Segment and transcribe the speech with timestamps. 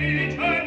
[0.00, 0.59] Felice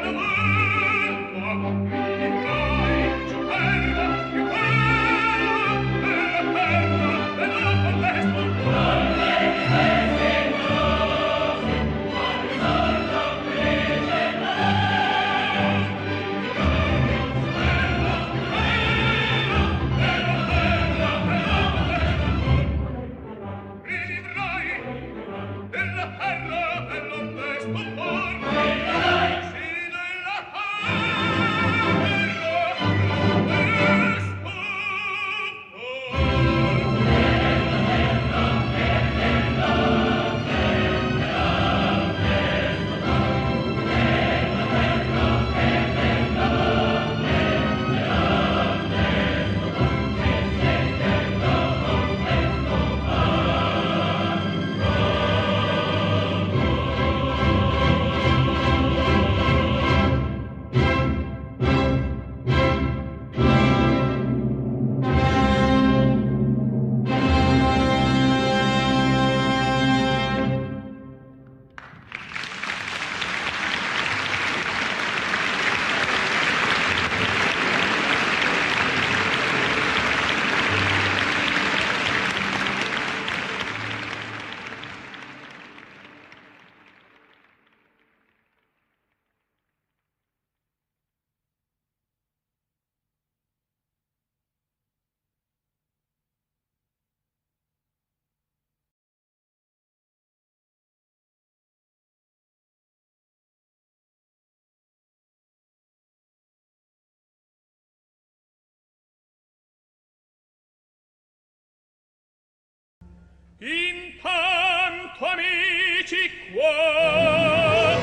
[113.65, 117.97] intanto amici qua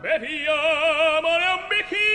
[0.00, 2.12] beviamone un bicchiere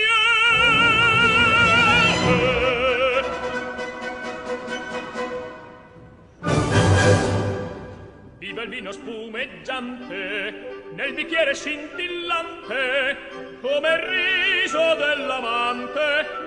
[8.38, 13.16] viva il vino spumeggiante nel bicchiere scintillante
[13.60, 16.37] come il riso dell'amante.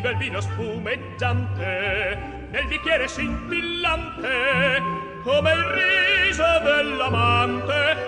[0.00, 2.16] viva il vino spumeggiante
[2.50, 4.80] nel bicchiere scintillante
[5.22, 5.64] come il
[6.24, 7.99] riso dell'amante.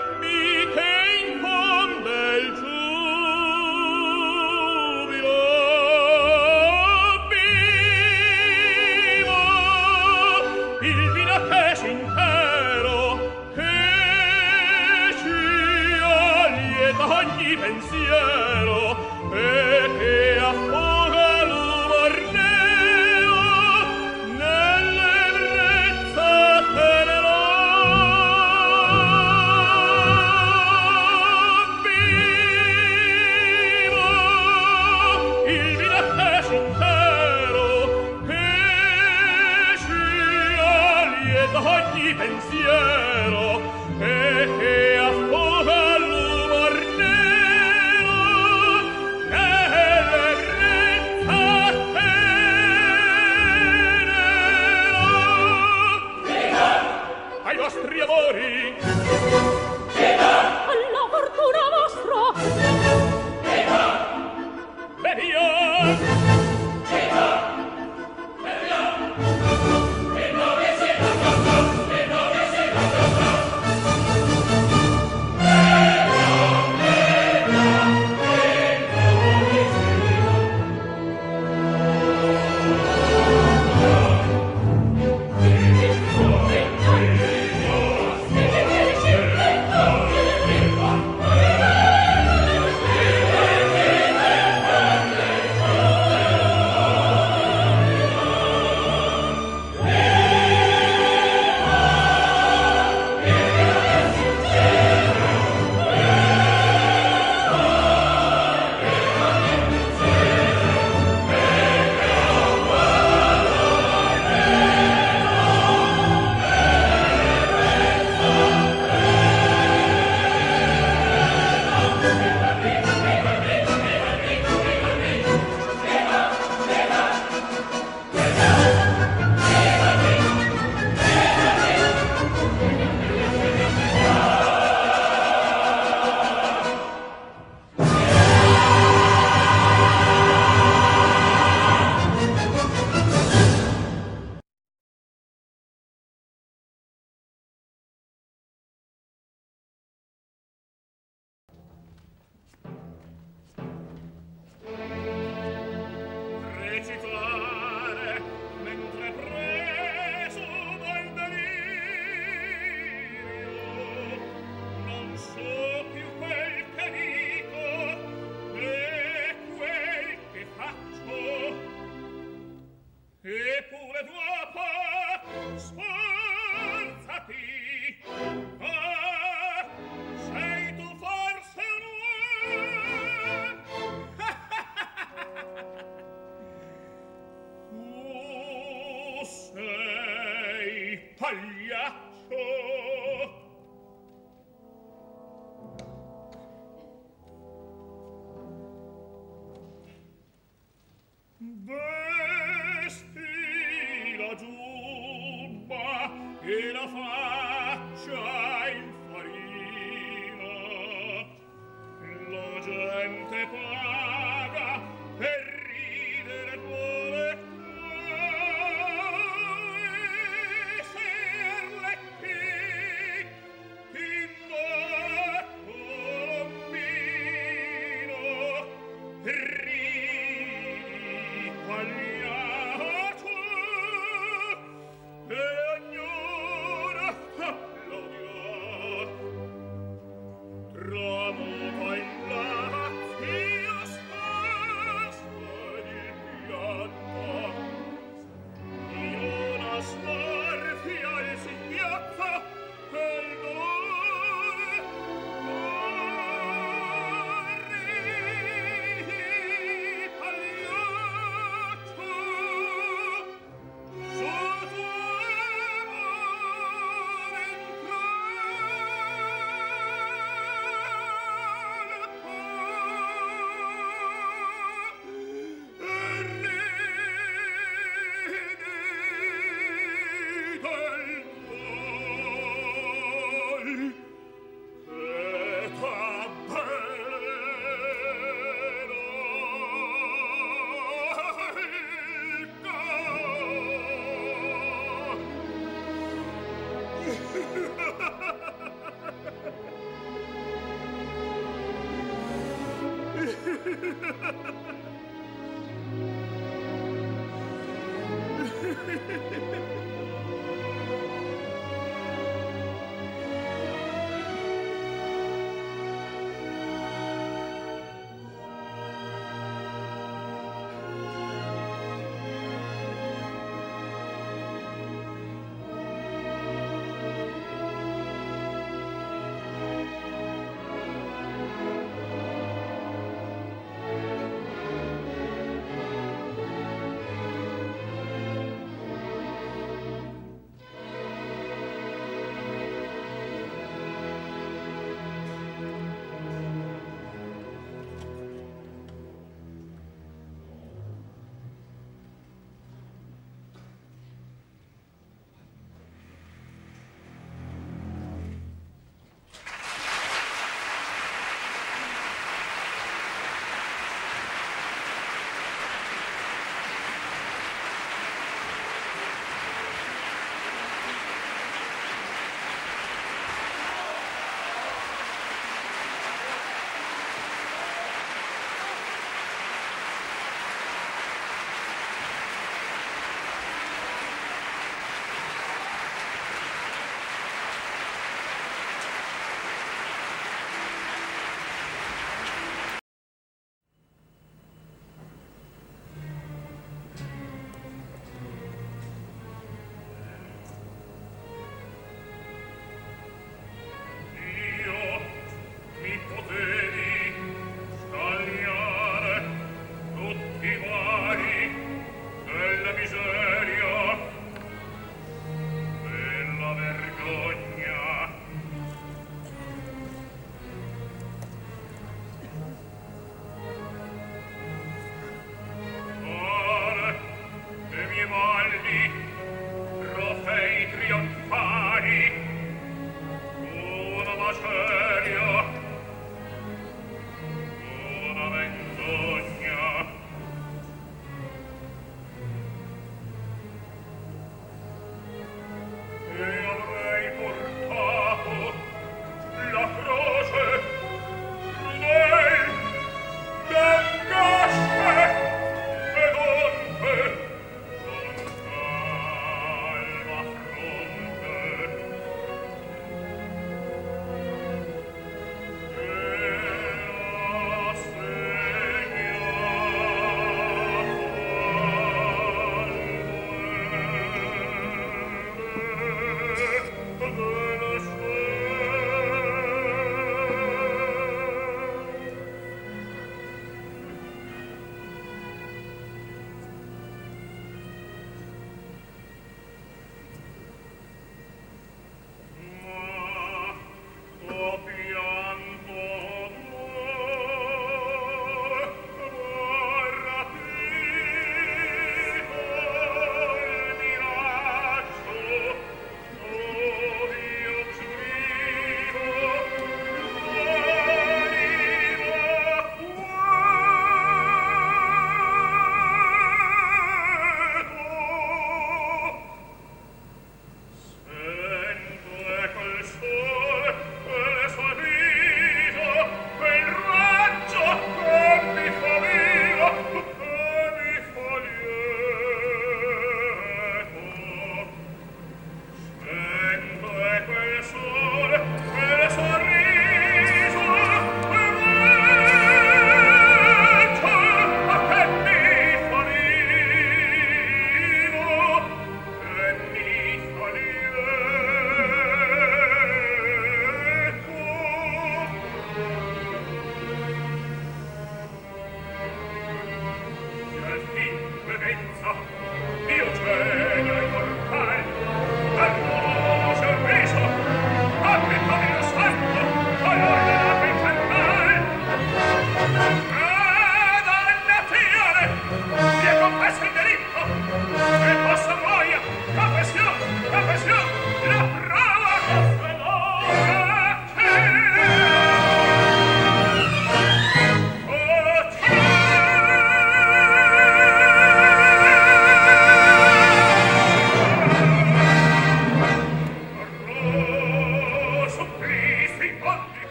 [42.73, 43.02] Yeah.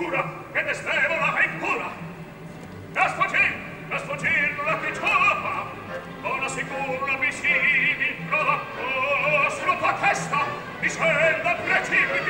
[0.00, 1.90] ventura, che destevo la ventura.
[2.92, 3.54] Gaspacin,
[3.88, 5.64] Gaspacin, la picciola,
[6.22, 10.38] una sicura mi si mi prodotto sulla tua testa,
[10.80, 12.29] mi scenda precipiti,